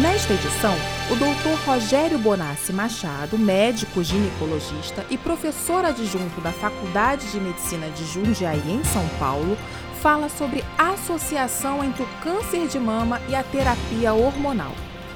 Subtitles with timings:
[0.00, 0.74] Nesta edição,
[1.08, 1.56] o Dr.
[1.64, 8.82] Rogério Bonassi Machado, médico ginecologista e professor adjunto da Faculdade de Medicina de Jundiaí, em
[8.82, 9.56] São Paulo,
[10.02, 14.72] fala sobre a associação entre o câncer de mama e a terapia hormonal.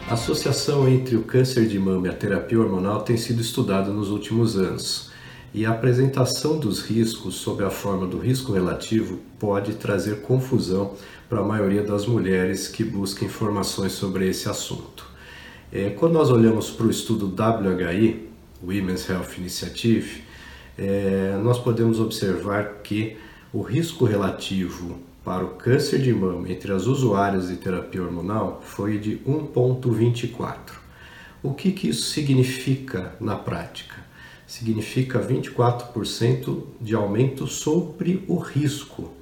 [0.09, 4.10] A associação entre o câncer de mama e a terapia hormonal tem sido estudada nos
[4.10, 5.07] últimos anos.
[5.55, 10.95] E a apresentação dos riscos sob a forma do risco relativo pode trazer confusão
[11.29, 15.07] para a maioria das mulheres que buscam informações sobre esse assunto.
[15.73, 18.29] É, quando nós olhamos para o estudo WHI,
[18.62, 20.23] Women's Health Initiative,
[20.77, 23.16] é, nós podemos observar que
[23.52, 28.99] o risco relativo para o câncer de mama entre as usuárias de terapia hormonal foi
[28.99, 30.57] de 1,24.
[31.43, 34.07] O que, que isso significa na prática?
[34.49, 39.16] Significa 24% de aumento sobre o risco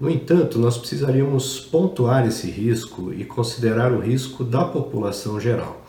[0.00, 5.82] no entanto, nós precisaríamos pontuar esse risco e considerar o risco da população geral.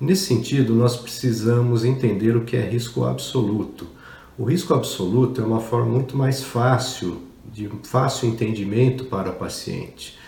[0.00, 3.86] Nesse sentido, nós precisamos entender o que é risco absoluto.
[4.38, 7.22] O risco absoluto é uma forma muito mais fácil,
[7.52, 10.18] de fácil entendimento para o paciente.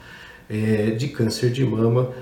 [0.49, 2.13] é, de câncer de mama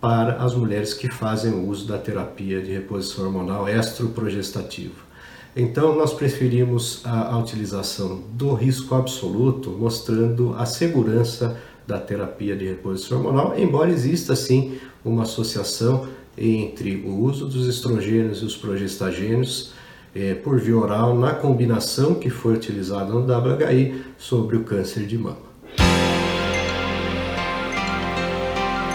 [0.00, 5.08] para as mulheres que fazem uso da terapia de reposição hormonal estroprogestativa.
[5.56, 12.66] Então, nós preferimos a, a utilização do risco absoluto, mostrando a segurança da terapia de
[12.66, 16.06] reposição hormonal, embora exista sim uma associação
[16.36, 19.72] entre o uso dos estrogênios e os progestagênios
[20.14, 25.18] é, por via oral na combinação que foi utilizada no WHI sobre o câncer de
[25.18, 25.47] mama.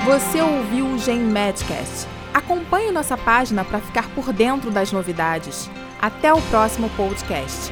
[0.05, 2.09] Você ouviu o Gen Medcast.
[2.33, 5.71] Acompanhe nossa página para ficar por dentro das novidades.
[6.01, 7.71] Até o próximo podcast.